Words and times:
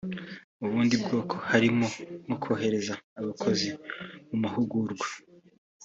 Mu 0.59 0.67
bundi 0.71 0.95
bwoko 1.03 1.35
harimo 1.49 1.87
nko 2.25 2.35
kohereza 2.43 2.93
abakozi 3.19 3.69
mu 4.27 4.35
mahugurwa 4.43 5.07